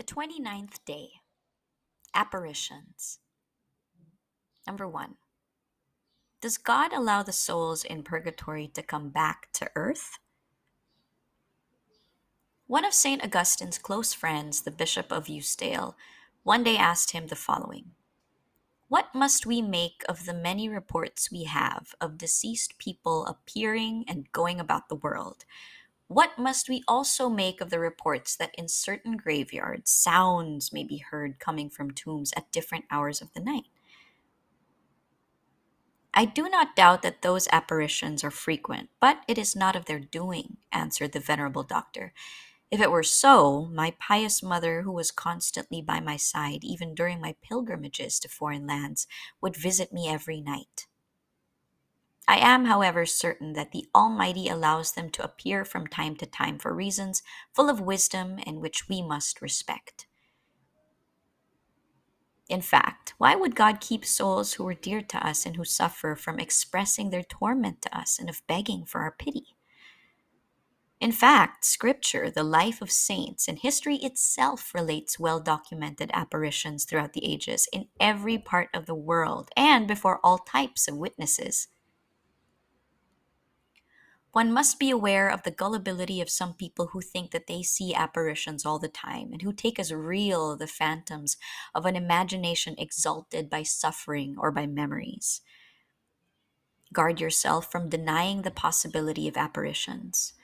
The 0.00 0.14
29th 0.14 0.82
day 0.86 1.10
Apparitions. 2.14 3.18
Number 4.66 4.88
one 4.88 5.16
Does 6.40 6.56
God 6.56 6.94
allow 6.94 7.22
the 7.22 7.32
souls 7.32 7.84
in 7.84 8.02
purgatory 8.02 8.66
to 8.68 8.82
come 8.82 9.10
back 9.10 9.52
to 9.52 9.70
earth? 9.76 10.18
One 12.66 12.86
of 12.86 12.94
St. 12.94 13.22
Augustine's 13.22 13.76
close 13.76 14.14
friends, 14.14 14.62
the 14.62 14.70
Bishop 14.70 15.12
of 15.12 15.28
Eustace, 15.28 15.92
one 16.44 16.64
day 16.64 16.78
asked 16.78 17.10
him 17.10 17.26
the 17.26 17.36
following 17.36 17.90
What 18.88 19.14
must 19.14 19.44
we 19.44 19.60
make 19.60 20.02
of 20.08 20.24
the 20.24 20.32
many 20.32 20.66
reports 20.66 21.30
we 21.30 21.44
have 21.44 21.94
of 22.00 22.16
deceased 22.16 22.78
people 22.78 23.26
appearing 23.26 24.06
and 24.08 24.32
going 24.32 24.60
about 24.60 24.88
the 24.88 24.96
world? 24.96 25.44
What 26.10 26.40
must 26.40 26.68
we 26.68 26.82
also 26.88 27.28
make 27.28 27.60
of 27.60 27.70
the 27.70 27.78
reports 27.78 28.34
that 28.34 28.52
in 28.58 28.66
certain 28.66 29.16
graveyards 29.16 29.92
sounds 29.92 30.72
may 30.72 30.82
be 30.82 30.96
heard 30.96 31.38
coming 31.38 31.70
from 31.70 31.92
tombs 31.92 32.32
at 32.36 32.50
different 32.50 32.86
hours 32.90 33.22
of 33.22 33.32
the 33.32 33.38
night? 33.38 33.66
I 36.12 36.24
do 36.24 36.48
not 36.48 36.74
doubt 36.74 37.02
that 37.02 37.22
those 37.22 37.46
apparitions 37.52 38.24
are 38.24 38.32
frequent, 38.32 38.90
but 38.98 39.22
it 39.28 39.38
is 39.38 39.54
not 39.54 39.76
of 39.76 39.84
their 39.84 40.00
doing, 40.00 40.56
answered 40.72 41.12
the 41.12 41.20
venerable 41.20 41.62
doctor. 41.62 42.12
If 42.72 42.80
it 42.80 42.90
were 42.90 43.04
so, 43.04 43.66
my 43.66 43.94
pious 44.00 44.42
mother, 44.42 44.82
who 44.82 44.90
was 44.90 45.12
constantly 45.12 45.80
by 45.80 46.00
my 46.00 46.16
side 46.16 46.64
even 46.64 46.92
during 46.92 47.20
my 47.20 47.36
pilgrimages 47.40 48.18
to 48.18 48.28
foreign 48.28 48.66
lands, 48.66 49.06
would 49.40 49.54
visit 49.54 49.92
me 49.92 50.08
every 50.08 50.40
night. 50.40 50.88
I 52.28 52.36
am, 52.36 52.66
however, 52.66 53.06
certain 53.06 53.54
that 53.54 53.72
the 53.72 53.88
Almighty 53.94 54.48
allows 54.48 54.92
them 54.92 55.10
to 55.10 55.24
appear 55.24 55.64
from 55.64 55.86
time 55.86 56.16
to 56.16 56.26
time 56.26 56.58
for 56.58 56.74
reasons 56.74 57.22
full 57.52 57.68
of 57.68 57.80
wisdom 57.80 58.38
and 58.46 58.60
which 58.60 58.88
we 58.88 59.02
must 59.02 59.42
respect. 59.42 60.06
In 62.48 62.60
fact, 62.60 63.14
why 63.18 63.36
would 63.36 63.54
God 63.54 63.80
keep 63.80 64.04
souls 64.04 64.54
who 64.54 64.66
are 64.66 64.74
dear 64.74 65.02
to 65.02 65.26
us 65.26 65.46
and 65.46 65.56
who 65.56 65.64
suffer 65.64 66.16
from 66.16 66.40
expressing 66.40 67.10
their 67.10 67.22
torment 67.22 67.80
to 67.82 67.96
us 67.96 68.18
and 68.18 68.28
of 68.28 68.42
begging 68.48 68.84
for 68.84 69.02
our 69.02 69.12
pity? 69.12 69.56
In 71.00 71.12
fact, 71.12 71.64
Scripture, 71.64 72.30
the 72.30 72.42
life 72.42 72.82
of 72.82 72.90
saints, 72.90 73.48
and 73.48 73.58
history 73.58 73.96
itself 73.96 74.74
relates 74.74 75.18
well 75.18 75.40
documented 75.40 76.10
apparitions 76.12 76.84
throughout 76.84 77.14
the 77.14 77.24
ages 77.24 77.66
in 77.72 77.86
every 77.98 78.36
part 78.36 78.68
of 78.74 78.84
the 78.84 78.94
world 78.94 79.50
and 79.56 79.88
before 79.88 80.20
all 80.22 80.38
types 80.38 80.88
of 80.88 80.96
witnesses. 80.96 81.68
One 84.32 84.52
must 84.52 84.78
be 84.78 84.90
aware 84.90 85.28
of 85.28 85.42
the 85.42 85.50
gullibility 85.50 86.20
of 86.20 86.30
some 86.30 86.54
people 86.54 86.88
who 86.88 87.00
think 87.00 87.32
that 87.32 87.48
they 87.48 87.62
see 87.62 87.94
apparitions 87.94 88.64
all 88.64 88.78
the 88.78 88.88
time 88.88 89.32
and 89.32 89.42
who 89.42 89.52
take 89.52 89.78
as 89.78 89.92
real 89.92 90.56
the 90.56 90.68
phantoms 90.68 91.36
of 91.74 91.84
an 91.84 91.96
imagination 91.96 92.76
exalted 92.78 93.50
by 93.50 93.64
suffering 93.64 94.36
or 94.38 94.52
by 94.52 94.66
memories. 94.66 95.40
Guard 96.92 97.20
yourself 97.20 97.70
from 97.70 97.88
denying 97.88 98.42
the 98.42 98.52
possibility 98.52 99.26
of 99.26 99.36
apparitions. 99.36 100.34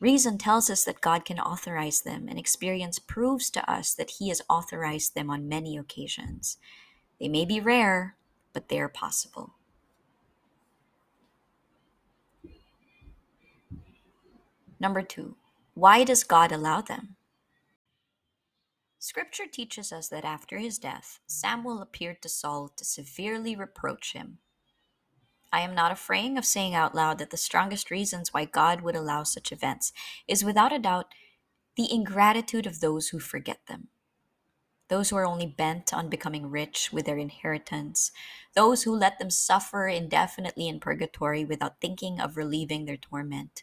Reason 0.00 0.38
tells 0.38 0.70
us 0.70 0.82
that 0.84 1.00
God 1.00 1.24
can 1.24 1.38
authorize 1.38 2.00
them, 2.00 2.28
and 2.28 2.38
experience 2.38 2.98
proves 2.98 3.50
to 3.50 3.70
us 3.70 3.94
that 3.94 4.10
He 4.18 4.30
has 4.30 4.42
authorized 4.48 5.14
them 5.14 5.30
on 5.30 5.48
many 5.48 5.76
occasions. 5.76 6.58
They 7.20 7.28
may 7.28 7.44
be 7.44 7.60
rare, 7.60 8.16
but 8.52 8.68
they 8.68 8.80
are 8.80 8.88
possible. 8.88 9.54
Number 14.82 15.02
two, 15.02 15.36
why 15.74 16.02
does 16.02 16.24
God 16.24 16.50
allow 16.50 16.80
them? 16.80 17.14
Scripture 18.98 19.46
teaches 19.46 19.92
us 19.92 20.08
that 20.08 20.24
after 20.24 20.58
his 20.58 20.76
death, 20.76 21.20
Samuel 21.24 21.80
appeared 21.80 22.20
to 22.22 22.28
Saul 22.28 22.68
to 22.76 22.84
severely 22.84 23.54
reproach 23.54 24.12
him. 24.12 24.38
I 25.52 25.60
am 25.60 25.76
not 25.76 25.92
afraid 25.92 26.36
of 26.36 26.44
saying 26.44 26.74
out 26.74 26.96
loud 26.96 27.18
that 27.18 27.30
the 27.30 27.36
strongest 27.36 27.92
reasons 27.92 28.34
why 28.34 28.44
God 28.44 28.80
would 28.80 28.96
allow 28.96 29.22
such 29.22 29.52
events 29.52 29.92
is 30.26 30.44
without 30.44 30.72
a 30.72 30.80
doubt 30.80 31.14
the 31.76 31.92
ingratitude 31.92 32.66
of 32.66 32.80
those 32.80 33.10
who 33.10 33.20
forget 33.20 33.60
them. 33.68 33.86
Those 34.88 35.10
who 35.10 35.16
are 35.16 35.24
only 35.24 35.46
bent 35.46 35.94
on 35.94 36.08
becoming 36.08 36.50
rich 36.50 36.90
with 36.92 37.06
their 37.06 37.18
inheritance, 37.18 38.10
those 38.56 38.82
who 38.82 38.96
let 38.96 39.20
them 39.20 39.30
suffer 39.30 39.86
indefinitely 39.86 40.66
in 40.66 40.80
purgatory 40.80 41.44
without 41.44 41.80
thinking 41.80 42.20
of 42.20 42.36
relieving 42.36 42.84
their 42.84 42.96
torment, 42.96 43.62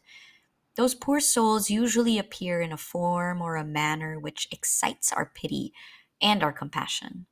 those 0.80 0.96
poor 0.96 1.20
souls 1.20 1.70
usually 1.70 2.18
appear 2.18 2.62
in 2.62 2.72
a 2.72 2.78
form 2.78 3.42
or 3.42 3.58
a 3.58 3.66
manner 3.66 4.18
which 4.18 4.48
excites 4.50 5.12
our 5.12 5.30
pity 5.36 5.74
and 6.22 6.42
our 6.42 6.54
compassion. 6.54 7.26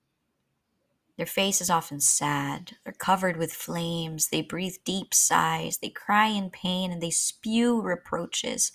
Their 1.16 1.26
face 1.26 1.62
is 1.62 1.70
often 1.70 2.02
sad. 2.02 2.76
They're 2.84 2.92
covered 2.92 3.38
with 3.38 3.54
flames. 3.54 4.28
They 4.28 4.42
breathe 4.42 4.76
deep 4.84 5.14
sighs. 5.14 5.78
They 5.78 5.88
cry 5.88 6.28
in 6.28 6.50
pain 6.50 6.92
and 6.92 7.02
they 7.02 7.10
spew 7.10 7.80
reproaches. 7.80 8.74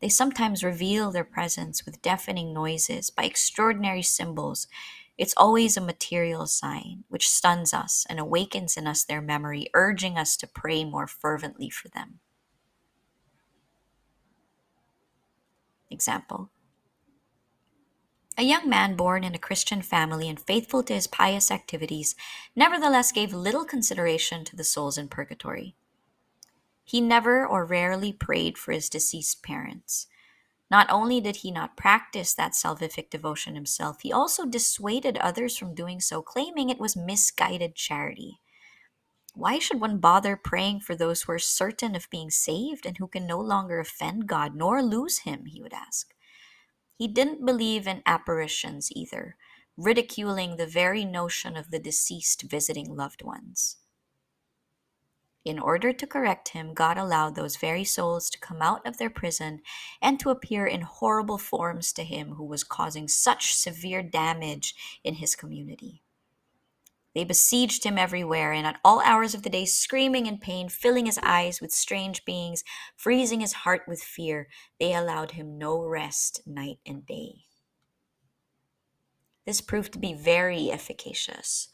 They 0.00 0.08
sometimes 0.08 0.64
reveal 0.64 1.10
their 1.10 1.22
presence 1.22 1.84
with 1.84 2.00
deafening 2.00 2.54
noises 2.54 3.10
by 3.10 3.24
extraordinary 3.24 4.02
symbols. 4.02 4.66
It's 5.18 5.34
always 5.36 5.76
a 5.76 5.82
material 5.82 6.46
sign 6.46 7.04
which 7.08 7.28
stuns 7.28 7.74
us 7.74 8.06
and 8.08 8.18
awakens 8.18 8.78
in 8.78 8.86
us 8.86 9.04
their 9.04 9.20
memory, 9.20 9.66
urging 9.74 10.16
us 10.16 10.38
to 10.38 10.46
pray 10.46 10.86
more 10.86 11.06
fervently 11.06 11.68
for 11.68 11.88
them. 11.88 12.20
Example 15.90 16.50
A 18.36 18.42
young 18.42 18.68
man 18.68 18.96
born 18.96 19.24
in 19.24 19.34
a 19.34 19.38
Christian 19.38 19.82
family 19.82 20.28
and 20.28 20.40
faithful 20.40 20.82
to 20.84 20.94
his 20.94 21.06
pious 21.06 21.50
activities 21.50 22.14
nevertheless 22.54 23.12
gave 23.12 23.32
little 23.32 23.64
consideration 23.64 24.44
to 24.44 24.56
the 24.56 24.64
souls 24.64 24.98
in 24.98 25.08
purgatory. 25.08 25.74
He 26.84 27.00
never 27.00 27.46
or 27.46 27.64
rarely 27.64 28.12
prayed 28.12 28.56
for 28.56 28.72
his 28.72 28.88
deceased 28.88 29.42
parents. 29.42 30.06
Not 30.70 30.90
only 30.90 31.20
did 31.20 31.36
he 31.36 31.50
not 31.50 31.76
practice 31.76 32.34
that 32.34 32.52
salvific 32.52 33.10
devotion 33.10 33.54
himself, 33.54 34.00
he 34.02 34.12
also 34.12 34.46
dissuaded 34.46 35.16
others 35.18 35.56
from 35.56 35.74
doing 35.74 36.00
so, 36.00 36.22
claiming 36.22 36.70
it 36.70 36.80
was 36.80 36.96
misguided 36.96 37.74
charity. 37.74 38.40
Why 39.36 39.58
should 39.58 39.82
one 39.82 39.98
bother 39.98 40.34
praying 40.34 40.80
for 40.80 40.96
those 40.96 41.22
who 41.22 41.32
are 41.32 41.38
certain 41.38 41.94
of 41.94 42.08
being 42.08 42.30
saved 42.30 42.86
and 42.86 42.96
who 42.96 43.06
can 43.06 43.26
no 43.26 43.38
longer 43.38 43.78
offend 43.78 44.26
God 44.26 44.54
nor 44.54 44.82
lose 44.82 45.18
Him? 45.18 45.44
He 45.44 45.60
would 45.60 45.74
ask. 45.74 46.14
He 46.96 47.06
didn't 47.06 47.44
believe 47.44 47.86
in 47.86 48.02
apparitions 48.06 48.90
either, 48.92 49.36
ridiculing 49.76 50.56
the 50.56 50.66
very 50.66 51.04
notion 51.04 51.54
of 51.54 51.70
the 51.70 51.78
deceased 51.78 52.44
visiting 52.48 52.96
loved 52.96 53.22
ones. 53.22 53.76
In 55.44 55.58
order 55.58 55.92
to 55.92 56.06
correct 56.06 56.48
him, 56.48 56.72
God 56.72 56.96
allowed 56.96 57.34
those 57.34 57.56
very 57.56 57.84
souls 57.84 58.30
to 58.30 58.40
come 58.40 58.62
out 58.62 58.86
of 58.86 58.96
their 58.96 59.10
prison 59.10 59.60
and 60.00 60.18
to 60.18 60.30
appear 60.30 60.66
in 60.66 60.80
horrible 60.80 61.38
forms 61.38 61.92
to 61.92 62.04
him 62.04 62.36
who 62.36 62.44
was 62.44 62.64
causing 62.64 63.06
such 63.06 63.54
severe 63.54 64.02
damage 64.02 64.74
in 65.04 65.16
his 65.16 65.36
community. 65.36 66.02
They 67.16 67.24
besieged 67.24 67.84
him 67.84 67.96
everywhere 67.96 68.52
and 68.52 68.66
at 68.66 68.78
all 68.84 69.00
hours 69.00 69.34
of 69.34 69.42
the 69.42 69.48
day, 69.48 69.64
screaming 69.64 70.26
in 70.26 70.36
pain, 70.36 70.68
filling 70.68 71.06
his 71.06 71.18
eyes 71.22 71.62
with 71.62 71.72
strange 71.72 72.26
beings, 72.26 72.62
freezing 72.94 73.40
his 73.40 73.54
heart 73.64 73.84
with 73.88 74.02
fear. 74.02 74.48
They 74.78 74.92
allowed 74.92 75.30
him 75.30 75.56
no 75.56 75.82
rest 75.82 76.42
night 76.44 76.76
and 76.84 77.06
day. 77.06 77.46
This 79.46 79.62
proved 79.62 79.94
to 79.94 79.98
be 79.98 80.12
very 80.12 80.70
efficacious. 80.70 81.68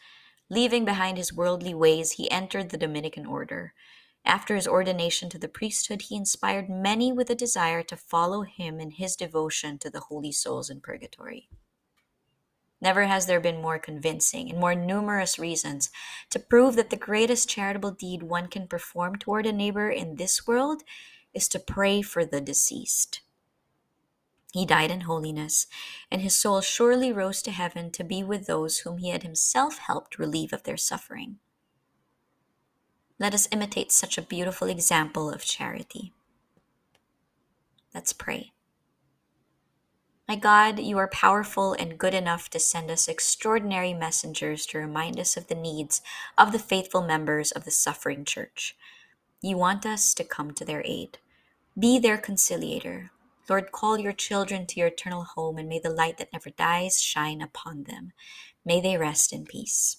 Leaving 0.48 0.84
behind 0.84 1.18
his 1.18 1.32
worldly 1.32 1.74
ways, 1.74 2.12
he 2.12 2.30
entered 2.30 2.70
the 2.70 2.78
Dominican 2.78 3.26
order. 3.26 3.74
After 4.24 4.54
his 4.54 4.68
ordination 4.68 5.28
to 5.30 5.40
the 5.40 5.48
priesthood, 5.48 6.02
he 6.02 6.14
inspired 6.14 6.70
many 6.70 7.12
with 7.12 7.30
a 7.30 7.34
desire 7.34 7.82
to 7.82 7.96
follow 7.96 8.42
him 8.42 8.78
in 8.78 8.92
his 8.92 9.16
devotion 9.16 9.76
to 9.78 9.90
the 9.90 10.02
holy 10.02 10.30
souls 10.30 10.70
in 10.70 10.80
purgatory. 10.80 11.48
Never 12.82 13.04
has 13.04 13.26
there 13.26 13.40
been 13.40 13.62
more 13.62 13.78
convincing 13.78 14.50
and 14.50 14.58
more 14.58 14.74
numerous 14.74 15.38
reasons 15.38 15.88
to 16.30 16.40
prove 16.40 16.74
that 16.74 16.90
the 16.90 16.96
greatest 16.96 17.48
charitable 17.48 17.92
deed 17.92 18.24
one 18.24 18.48
can 18.48 18.66
perform 18.66 19.16
toward 19.16 19.46
a 19.46 19.52
neighbor 19.52 19.88
in 19.88 20.16
this 20.16 20.48
world 20.48 20.82
is 21.32 21.46
to 21.48 21.60
pray 21.60 22.02
for 22.02 22.24
the 22.24 22.40
deceased. 22.40 23.20
He 24.52 24.66
died 24.66 24.90
in 24.90 25.02
holiness, 25.02 25.68
and 26.10 26.20
his 26.20 26.36
soul 26.36 26.60
surely 26.60 27.12
rose 27.12 27.40
to 27.42 27.52
heaven 27.52 27.90
to 27.92 28.04
be 28.04 28.24
with 28.24 28.46
those 28.46 28.78
whom 28.78 28.98
he 28.98 29.10
had 29.10 29.22
himself 29.22 29.78
helped 29.78 30.18
relieve 30.18 30.52
of 30.52 30.64
their 30.64 30.76
suffering. 30.76 31.38
Let 33.18 33.32
us 33.32 33.48
imitate 33.52 33.92
such 33.92 34.18
a 34.18 34.22
beautiful 34.22 34.68
example 34.68 35.30
of 35.30 35.44
charity. 35.44 36.12
Let's 37.94 38.12
pray. 38.12 38.51
My 40.28 40.36
God, 40.36 40.78
you 40.78 40.98
are 40.98 41.08
powerful 41.08 41.72
and 41.72 41.98
good 41.98 42.14
enough 42.14 42.48
to 42.50 42.60
send 42.60 42.90
us 42.90 43.08
extraordinary 43.08 43.92
messengers 43.92 44.64
to 44.66 44.78
remind 44.78 45.18
us 45.18 45.36
of 45.36 45.48
the 45.48 45.54
needs 45.54 46.00
of 46.38 46.52
the 46.52 46.58
faithful 46.58 47.02
members 47.02 47.50
of 47.50 47.64
the 47.64 47.70
suffering 47.72 48.24
church. 48.24 48.76
You 49.40 49.56
want 49.56 49.84
us 49.84 50.14
to 50.14 50.24
come 50.24 50.52
to 50.52 50.64
their 50.64 50.82
aid. 50.84 51.18
Be 51.76 51.98
their 51.98 52.18
conciliator. 52.18 53.10
Lord, 53.48 53.72
call 53.72 53.98
your 53.98 54.12
children 54.12 54.66
to 54.66 54.78
your 54.78 54.88
eternal 54.88 55.24
home, 55.24 55.58
and 55.58 55.68
may 55.68 55.80
the 55.80 55.90
light 55.90 56.18
that 56.18 56.32
never 56.32 56.50
dies 56.50 57.02
shine 57.02 57.42
upon 57.42 57.84
them. 57.84 58.12
May 58.64 58.80
they 58.80 58.96
rest 58.96 59.32
in 59.32 59.44
peace. 59.44 59.98